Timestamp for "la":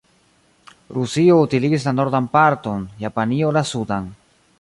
1.89-1.93, 3.59-3.63